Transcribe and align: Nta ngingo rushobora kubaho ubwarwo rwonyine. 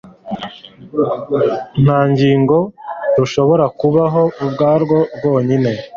Nta 1.83 1.99
ngingo 2.11 2.57
rushobora 3.17 3.65
kubaho 3.79 4.23
ubwarwo 4.43 4.97
rwonyine. 5.15 5.71